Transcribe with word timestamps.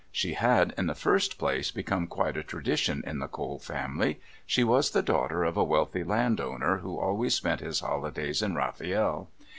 She 0.11 0.33
had, 0.33 0.73
in 0.79 0.87
the 0.87 0.95
first 0.95 1.37
place, 1.37 1.69
become 1.69 2.07
quite 2.07 2.35
a 2.35 2.41
tradition 2.41 3.03
in 3.05 3.19
the 3.19 3.27
Cole 3.27 3.59
family. 3.59 4.19
She 4.47 4.63
was 4.63 4.89
the 4.89 5.03
daughter 5.03 5.43
of 5.43 5.57
a 5.57 5.63
wealthy 5.63 6.03
landowner, 6.03 6.77
who 6.77 6.97
always 6.97 7.35
spent 7.35 7.59
his 7.61 7.81
holidays 7.81 8.41
in 8.41 8.55
Rafiel. 8.55 9.27